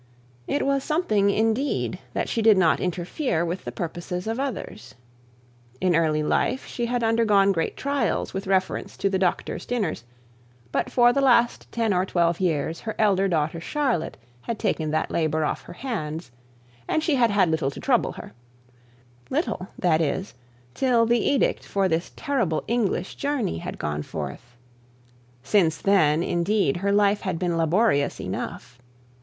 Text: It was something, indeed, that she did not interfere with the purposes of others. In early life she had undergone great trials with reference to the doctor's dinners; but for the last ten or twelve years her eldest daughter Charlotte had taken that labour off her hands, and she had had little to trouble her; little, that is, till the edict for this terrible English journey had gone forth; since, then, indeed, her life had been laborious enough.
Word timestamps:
It 0.47 0.65
was 0.65 0.83
something, 0.83 1.29
indeed, 1.29 1.99
that 2.13 2.27
she 2.27 2.41
did 2.41 2.57
not 2.57 2.79
interfere 2.79 3.45
with 3.45 3.65
the 3.65 3.71
purposes 3.71 4.25
of 4.25 4.39
others. 4.39 4.95
In 5.79 5.95
early 5.95 6.23
life 6.23 6.65
she 6.65 6.87
had 6.87 7.03
undergone 7.03 7.51
great 7.51 7.77
trials 7.77 8.33
with 8.33 8.47
reference 8.47 8.97
to 8.97 9.11
the 9.11 9.19
doctor's 9.19 9.63
dinners; 9.63 10.03
but 10.71 10.91
for 10.91 11.13
the 11.13 11.21
last 11.21 11.71
ten 11.71 11.93
or 11.93 12.03
twelve 12.03 12.39
years 12.39 12.79
her 12.79 12.95
eldest 12.97 13.29
daughter 13.29 13.61
Charlotte 13.61 14.17
had 14.41 14.57
taken 14.57 14.89
that 14.89 15.11
labour 15.11 15.45
off 15.45 15.61
her 15.65 15.73
hands, 15.73 16.31
and 16.87 17.03
she 17.03 17.13
had 17.13 17.29
had 17.29 17.51
little 17.51 17.69
to 17.69 17.79
trouble 17.79 18.13
her; 18.13 18.33
little, 19.29 19.67
that 19.77 20.01
is, 20.01 20.33
till 20.73 21.05
the 21.05 21.23
edict 21.29 21.63
for 21.63 21.87
this 21.87 22.11
terrible 22.15 22.63
English 22.67 23.13
journey 23.17 23.59
had 23.59 23.77
gone 23.77 24.01
forth; 24.01 24.55
since, 25.43 25.77
then, 25.77 26.23
indeed, 26.23 26.77
her 26.77 26.91
life 26.91 27.21
had 27.21 27.37
been 27.37 27.55
laborious 27.55 28.19
enough. 28.19 28.79